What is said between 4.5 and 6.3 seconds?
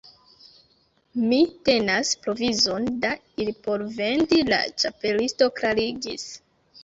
la Ĉapelisto klarigis.